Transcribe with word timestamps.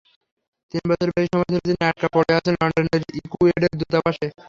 তিন 0.71 0.83
বছরের 0.89 1.13
বেশি 1.15 1.29
সময় 1.33 1.49
ধরে 1.51 1.65
তিনি 1.65 1.81
আটকা 1.89 2.07
পড়ে 2.15 2.31
আছেন 2.37 2.53
লন্ডনের 2.61 3.01
ইকুয়েডর 3.19 3.71
দূতাবাসে। 3.79 4.25